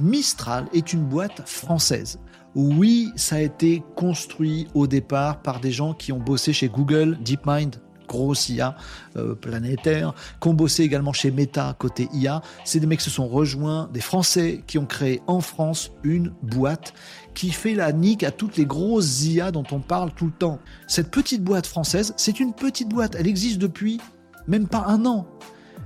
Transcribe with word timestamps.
Mistral 0.00 0.66
est 0.72 0.92
une 0.92 1.04
boîte 1.04 1.46
française. 1.46 2.18
Oui, 2.54 3.12
ça 3.16 3.36
a 3.36 3.40
été 3.40 3.82
construit 3.94 4.66
au 4.74 4.86
départ 4.86 5.42
par 5.42 5.60
des 5.60 5.70
gens 5.70 5.94
qui 5.94 6.10
ont 6.12 6.18
bossé 6.18 6.52
chez 6.52 6.68
Google, 6.68 7.18
DeepMind, 7.22 7.76
grosse 8.08 8.48
IA 8.48 8.76
euh, 9.16 9.34
planétaire, 9.34 10.14
qui 10.40 10.48
ont 10.48 10.54
bossé 10.54 10.82
également 10.82 11.12
chez 11.12 11.30
Meta 11.30 11.76
côté 11.78 12.08
IA. 12.12 12.42
C'est 12.64 12.80
des 12.80 12.86
mecs 12.86 12.98
qui 12.98 13.04
se 13.04 13.10
sont 13.10 13.28
rejoints, 13.28 13.88
des 13.92 14.00
Français 14.00 14.64
qui 14.66 14.78
ont 14.78 14.86
créé 14.86 15.22
en 15.28 15.40
France 15.40 15.92
une 16.02 16.32
boîte 16.42 16.92
qui 17.34 17.50
fait 17.50 17.74
la 17.74 17.92
nique 17.92 18.24
à 18.24 18.32
toutes 18.32 18.56
les 18.56 18.66
grosses 18.66 19.24
IA 19.26 19.52
dont 19.52 19.64
on 19.70 19.78
parle 19.78 20.10
tout 20.12 20.26
le 20.26 20.32
temps. 20.32 20.58
Cette 20.88 21.10
petite 21.12 21.44
boîte 21.44 21.66
française, 21.66 22.14
c'est 22.16 22.40
une 22.40 22.52
petite 22.52 22.88
boîte, 22.88 23.14
elle 23.16 23.28
existe 23.28 23.58
depuis 23.58 24.00
même 24.48 24.66
pas 24.66 24.84
un 24.88 25.06
an. 25.06 25.26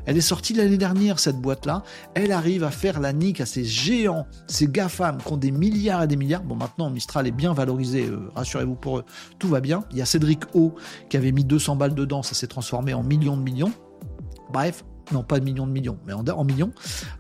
Elle 0.07 0.17
est 0.17 0.23
sortie 0.23 0.55
l'année 0.55 0.77
dernière, 0.77 1.19
cette 1.19 1.39
boîte-là. 1.39 1.83
Elle 2.15 2.33
arrive 2.33 2.65
à 2.65 2.71
faire 2.71 3.01
la 3.01 3.13
nique 3.13 3.41
à 3.41 3.47
ces 3.47 3.65
géants, 3.65 4.27
ces 4.47 4.67
GAFAM 4.67 5.19
qui 5.19 5.33
ont 5.33 5.37
des 5.37 5.51
milliards 5.51 6.03
et 6.03 6.07
des 6.07 6.17
milliards. 6.17 6.43
Bon, 6.43 6.57
maintenant, 6.57 6.91
Mistral 6.91 7.27
est 7.27 7.33
bien 7.33 7.53
valorisé, 7.55 8.07
euh, 8.07 8.31
rassurez-vous 8.35 8.75
pour 8.75 8.99
eux, 8.99 9.05
tout 9.39 9.49
va 9.49 9.61
bien. 9.61 9.85
Il 9.91 9.99
y 9.99 10.03
a 10.03 10.07
Cédric 10.07 10.43
O 10.55 10.75
qui 11.09 11.17
avait 11.17 11.33
mis 11.33 11.45
200 11.45 11.77
balles 11.77 11.95
dedans, 11.95 12.23
ça 12.23 12.35
s'est 12.35 12.47
transformé 12.47 12.95
en 12.95 13.03
millions 13.03 13.37
de 13.37 13.43
millions. 13.43 13.73
Bref, 14.53 14.85
non 15.13 15.23
pas 15.23 15.41
de 15.41 15.45
millions 15.45 15.67
de 15.67 15.73
millions, 15.73 15.99
mais 16.07 16.13
en, 16.13 16.45
millions. 16.45 16.73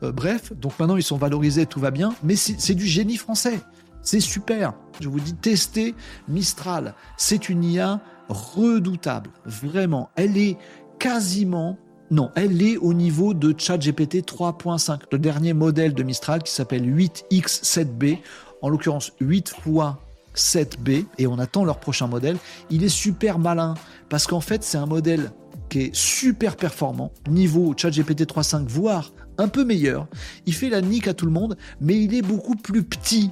Euh, 0.02 0.12
bref, 0.12 0.52
donc 0.54 0.78
maintenant 0.78 0.96
ils 0.96 1.02
sont 1.02 1.16
valorisés, 1.16 1.66
tout 1.66 1.80
va 1.80 1.90
bien, 1.90 2.14
mais 2.22 2.36
c'est 2.36 2.74
du 2.74 2.86
génie 2.86 3.16
français. 3.16 3.60
C'est 4.02 4.20
super. 4.20 4.74
Je 5.00 5.08
vous 5.08 5.18
dis, 5.18 5.34
testez 5.34 5.94
Mistral. 6.28 6.94
C'est 7.16 7.48
une 7.48 7.64
IA 7.64 8.00
redoutable. 8.28 9.30
Vraiment. 9.46 10.10
Elle 10.14 10.36
est 10.36 10.58
quasiment 10.98 11.78
non, 12.10 12.30
elle 12.34 12.62
est 12.62 12.76
au 12.76 12.92
niveau 12.92 13.34
de 13.34 13.54
ChatGPT 13.56 14.26
3.5, 14.26 15.00
le 15.10 15.18
dernier 15.18 15.52
modèle 15.54 15.94
de 15.94 16.02
Mistral 16.02 16.42
qui 16.42 16.52
s'appelle 16.52 16.84
8X7B, 16.84 18.18
en 18.62 18.68
l'occurrence 18.68 19.12
8 19.20 19.48
fois 19.48 20.00
7B, 20.36 21.06
et 21.18 21.26
on 21.26 21.38
attend 21.38 21.64
leur 21.64 21.80
prochain 21.80 22.06
modèle. 22.06 22.36
Il 22.70 22.84
est 22.84 22.88
super 22.88 23.38
malin 23.38 23.74
parce 24.08 24.26
qu'en 24.26 24.40
fait, 24.40 24.62
c'est 24.62 24.78
un 24.78 24.86
modèle 24.86 25.32
qui 25.70 25.80
est 25.80 25.94
super 25.94 26.56
performant, 26.56 27.10
niveau 27.28 27.74
ChatGPT 27.76 28.26
3.5, 28.26 28.66
voire 28.66 29.12
un 29.38 29.48
peu 29.48 29.64
meilleur. 29.64 30.06
Il 30.46 30.54
fait 30.54 30.68
la 30.68 30.82
nique 30.82 31.08
à 31.08 31.14
tout 31.14 31.26
le 31.26 31.32
monde, 31.32 31.56
mais 31.80 31.98
il 31.98 32.14
est 32.14 32.22
beaucoup 32.22 32.54
plus 32.54 32.84
petit. 32.84 33.30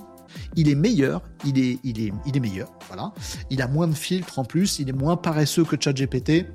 Il 0.56 0.70
est 0.70 0.74
meilleur, 0.74 1.22
il 1.44 1.58
est, 1.58 1.78
il 1.84 2.00
est, 2.00 2.12
il 2.24 2.36
est 2.36 2.40
meilleur, 2.40 2.72
voilà. 2.88 3.12
Il 3.50 3.60
a 3.60 3.68
moins 3.68 3.86
de 3.86 3.94
filtres 3.94 4.38
en 4.38 4.44
plus, 4.44 4.78
il 4.78 4.88
est 4.88 4.94
moins 4.94 5.16
paresseux 5.16 5.64
que 5.64 5.76
ChatGPT. 5.78 6.46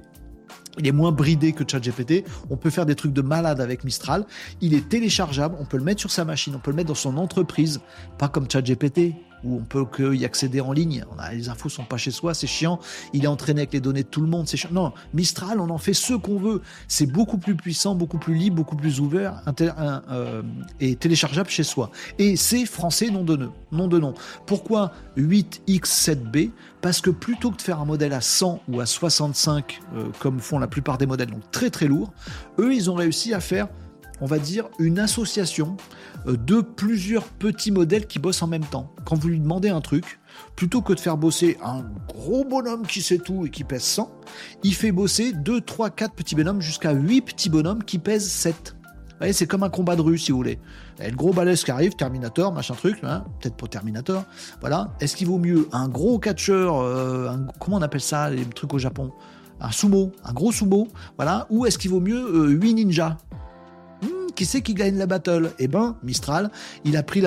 Il 0.77 0.87
est 0.87 0.91
moins 0.91 1.11
bridé 1.11 1.53
que 1.53 1.63
ChatGPT. 1.67 2.25
On 2.49 2.57
peut 2.57 2.69
faire 2.69 2.85
des 2.85 2.95
trucs 2.95 3.13
de 3.13 3.21
malade 3.21 3.61
avec 3.61 3.83
Mistral. 3.83 4.25
Il 4.61 4.73
est 4.73 4.89
téléchargeable. 4.89 5.55
On 5.59 5.65
peut 5.65 5.77
le 5.77 5.83
mettre 5.83 5.99
sur 5.99 6.11
sa 6.11 6.25
machine. 6.25 6.53
On 6.55 6.59
peut 6.59 6.71
le 6.71 6.77
mettre 6.77 6.89
dans 6.89 6.95
son 6.95 7.17
entreprise. 7.17 7.81
Pas 8.17 8.27
comme 8.27 8.49
ChatGPT 8.49 9.15
où 9.43 9.57
on 9.57 9.61
peut 9.61 10.15
y 10.15 10.25
accéder 10.25 10.61
en 10.61 10.71
ligne. 10.71 11.05
Les 11.31 11.49
infos 11.49 11.69
sont 11.69 11.83
pas 11.83 11.97
chez 11.97 12.11
soi, 12.11 12.33
c'est 12.33 12.47
chiant. 12.47 12.79
Il 13.13 13.23
est 13.23 13.27
entraîné 13.27 13.61
avec 13.61 13.73
les 13.73 13.79
données 13.79 14.03
de 14.03 14.07
tout 14.07 14.21
le 14.21 14.27
monde, 14.27 14.47
c'est 14.47 14.57
chiant. 14.57 14.69
Non, 14.71 14.93
Mistral, 15.13 15.59
on 15.59 15.69
en 15.69 15.77
fait 15.77 15.93
ce 15.93 16.13
qu'on 16.13 16.37
veut. 16.37 16.61
C'est 16.87 17.05
beaucoup 17.05 17.37
plus 17.37 17.55
puissant, 17.55 17.95
beaucoup 17.95 18.17
plus 18.17 18.35
libre, 18.35 18.55
beaucoup 18.57 18.75
plus 18.75 18.99
ouvert 18.99 19.41
euh, 19.61 20.41
et 20.79 20.95
téléchargeable 20.95 21.49
chez 21.49 21.63
soi. 21.63 21.91
Et 22.17 22.35
c'est 22.35 22.65
français, 22.65 23.09
nom 23.09 23.23
de 23.23 23.35
nom. 23.71 23.87
De. 23.87 24.13
Pourquoi 24.45 24.91
8X7B 25.17 26.51
Parce 26.81 27.01
que 27.01 27.09
plutôt 27.09 27.51
que 27.51 27.57
de 27.57 27.61
faire 27.61 27.79
un 27.79 27.85
modèle 27.85 28.13
à 28.13 28.21
100 28.21 28.61
ou 28.69 28.79
à 28.79 28.85
65, 28.85 29.79
euh, 29.95 30.05
comme 30.19 30.39
font 30.39 30.59
la 30.59 30.67
plupart 30.67 30.97
des 30.97 31.05
modèles, 31.05 31.31
donc 31.31 31.49
très 31.51 31.69
très 31.69 31.87
lourds, 31.87 32.11
eux, 32.59 32.73
ils 32.73 32.89
ont 32.89 32.95
réussi 32.95 33.33
à 33.33 33.39
faire 33.39 33.67
on 34.21 34.25
va 34.25 34.39
dire, 34.39 34.69
une 34.79 34.99
association 34.99 35.77
euh, 36.27 36.37
de 36.37 36.61
plusieurs 36.61 37.25
petits 37.25 37.71
modèles 37.71 38.07
qui 38.07 38.19
bossent 38.19 38.41
en 38.41 38.47
même 38.47 38.65
temps. 38.65 38.93
Quand 39.05 39.15
vous 39.15 39.29
lui 39.29 39.39
demandez 39.39 39.69
un 39.69 39.81
truc, 39.81 40.19
plutôt 40.55 40.81
que 40.81 40.93
de 40.93 40.99
faire 40.99 41.17
bosser 41.17 41.57
un 41.63 41.83
gros 42.07 42.43
bonhomme 42.43 42.85
qui 42.85 43.01
sait 43.01 43.19
tout 43.19 43.45
et 43.45 43.49
qui 43.49 43.63
pèse 43.63 43.83
100, 43.83 44.11
il 44.63 44.73
fait 44.73 44.91
bosser 44.91 45.33
2, 45.33 45.61
3, 45.61 45.89
4 45.91 46.13
petits 46.13 46.35
bonhommes 46.35 46.61
jusqu'à 46.61 46.91
8 46.91 47.21
petits 47.21 47.49
bonhommes 47.49 47.83
qui 47.83 47.99
pèsent 47.99 48.29
7. 48.29 48.75
Vous 49.17 49.21
voyez, 49.21 49.33
c'est 49.33 49.47
comme 49.47 49.63
un 49.63 49.69
combat 49.69 49.95
de 49.95 50.01
rue, 50.01 50.19
si 50.19 50.31
vous 50.31 50.37
voulez. 50.37 50.59
Et 51.01 51.09
le 51.09 51.15
gros 51.15 51.33
balèze 51.33 51.63
qui 51.63 51.71
arrive, 51.71 51.95
Terminator, 51.95 52.53
machin 52.53 52.75
truc, 52.75 52.99
hein, 53.01 53.25
peut-être 53.39 53.55
pour 53.55 53.67
Terminator. 53.67 54.23
Voilà. 54.59 54.93
Est-ce 54.99 55.15
qu'il 55.15 55.25
vaut 55.25 55.39
mieux 55.39 55.67
un 55.71 55.87
gros 55.89 56.19
catcheur, 56.19 56.77
euh, 56.77 57.35
comment 57.59 57.77
on 57.77 57.81
appelle 57.81 58.01
ça, 58.01 58.29
les 58.29 58.45
trucs 58.45 58.75
au 58.75 58.77
Japon? 58.77 59.11
Un 59.59 59.71
sumo, 59.71 60.11
un 60.23 60.33
gros 60.33 60.51
sumo, 60.51 60.87
voilà. 61.15 61.47
Ou 61.49 61.65
est-ce 61.65 61.79
qu'il 61.79 61.89
vaut 61.89 61.99
mieux 61.99 62.51
8 62.51 62.69
euh, 62.69 62.73
ninjas? 62.73 63.17
Qui 64.37 64.45
c'est 64.45 64.61
qui 64.61 64.73
gagne 64.73 64.97
la 64.97 65.07
battle 65.07 65.51
Eh 65.59 65.67
ben, 65.67 65.97
Mistral, 66.03 66.49
il 66.85 66.95
a 66.95 67.03
pris, 67.03 67.19
le, 67.21 67.25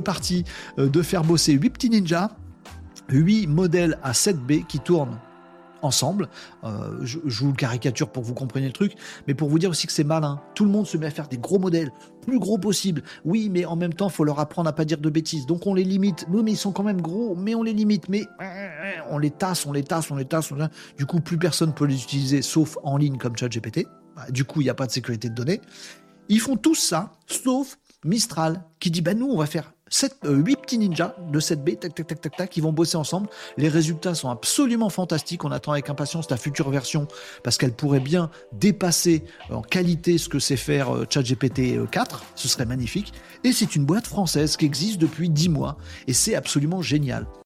parti 0.00 0.44
euh, 0.78 0.88
de 0.88 1.02
faire 1.02 1.24
bosser 1.24 1.54
8 1.54 1.70
petits 1.70 1.90
ninjas, 1.90 2.30
8 3.08 3.48
modèles 3.48 3.98
à 4.02 4.12
7B 4.12 4.64
qui 4.66 4.78
tournent 4.78 5.18
ensemble. 5.80 6.28
Euh, 6.64 6.98
je, 7.02 7.18
vous 7.24 7.48
le 7.48 7.54
caricature 7.54 8.10
pour 8.10 8.22
que 8.22 8.28
vous 8.28 8.34
compreniez 8.34 8.66
le 8.66 8.74
truc, 8.74 8.92
mais 9.26 9.34
pour 9.34 9.48
vous 9.48 9.58
dire 9.58 9.70
aussi 9.70 9.86
que 9.86 9.92
c'est 9.92 10.04
malin. 10.04 10.38
Tout 10.54 10.66
le 10.66 10.70
monde 10.70 10.86
se 10.86 10.98
met 10.98 11.06
à 11.06 11.10
faire 11.10 11.28
des 11.28 11.38
gros 11.38 11.58
modèles, 11.58 11.90
plus 12.20 12.38
gros 12.38 12.58
possible. 12.58 13.02
Oui, 13.24 13.48
mais 13.50 13.64
en 13.64 13.74
même 13.74 13.94
temps, 13.94 14.10
faut 14.10 14.22
leur 14.22 14.38
apprendre 14.38 14.68
à 14.68 14.74
pas 14.74 14.84
dire 14.84 14.98
de 14.98 15.10
bêtises. 15.10 15.46
Donc 15.46 15.66
on 15.66 15.74
les 15.74 15.84
limite. 15.84 16.26
Oui, 16.30 16.42
mais 16.44 16.52
ils 16.52 16.58
sont 16.58 16.72
quand 16.72 16.84
même 16.84 17.00
gros, 17.00 17.34
mais 17.34 17.54
on 17.54 17.62
les 17.62 17.72
limite. 17.72 18.10
Mais 18.10 18.26
on 19.10 19.16
les 19.16 19.30
tasse, 19.30 19.64
on 19.64 19.72
les 19.72 19.82
tasse, 19.82 20.10
on 20.10 20.16
les 20.16 20.26
tasse. 20.26 20.52
Du 20.98 21.06
coup, 21.06 21.20
plus 21.20 21.38
personne 21.38 21.72
peut 21.72 21.86
les 21.86 22.02
utiliser, 22.02 22.42
sauf 22.42 22.76
en 22.82 22.98
ligne 22.98 23.16
comme 23.16 23.34
ChatGPT. 23.34 23.86
Bah, 24.16 24.26
du 24.30 24.44
coup, 24.44 24.60
il 24.60 24.64
n'y 24.64 24.70
a 24.70 24.74
pas 24.74 24.86
de 24.86 24.92
sécurité 24.92 25.28
de 25.28 25.34
données. 25.34 25.60
Ils 26.28 26.40
font 26.40 26.56
tout 26.56 26.74
ça, 26.74 27.12
sauf 27.26 27.78
Mistral, 28.04 28.64
qui 28.80 28.90
dit 28.90 29.00
bah 29.00 29.14
nous, 29.14 29.26
on 29.26 29.36
va 29.36 29.46
faire 29.46 29.72
7, 29.92 30.16
8 30.24 30.28
euh, 30.28 30.60
petits 30.60 30.78
ninjas 30.78 31.14
de 31.30 31.38
7B, 31.38 31.78
tac, 31.78 31.94
tac, 31.94 32.06
tac, 32.06 32.20
tac, 32.20 32.36
tac, 32.36 32.50
qui 32.50 32.60
vont 32.62 32.72
bosser 32.72 32.96
ensemble. 32.96 33.28
Les 33.58 33.68
résultats 33.68 34.14
sont 34.14 34.30
absolument 34.30 34.88
fantastiques. 34.88 35.44
On 35.44 35.52
attend 35.52 35.72
avec 35.72 35.90
impatience 35.90 36.30
la 36.30 36.38
future 36.38 36.70
version 36.70 37.06
parce 37.44 37.58
qu'elle 37.58 37.74
pourrait 37.74 38.00
bien 38.00 38.30
dépasser 38.52 39.22
en 39.50 39.60
qualité 39.60 40.16
ce 40.16 40.30
que 40.30 40.38
sait 40.38 40.56
faire 40.56 40.96
euh, 40.96 41.06
ChatGPT 41.08 41.88
4. 41.90 42.16
Euh, 42.16 42.26
ce 42.34 42.48
serait 42.48 42.64
magnifique. 42.64 43.12
Et 43.44 43.52
c'est 43.52 43.76
une 43.76 43.84
boîte 43.84 44.06
française 44.06 44.56
qui 44.56 44.64
existe 44.64 44.98
depuis 44.98 45.28
10 45.28 45.50
mois 45.50 45.76
et 46.06 46.14
c'est 46.14 46.34
absolument 46.34 46.80
génial. 46.80 47.26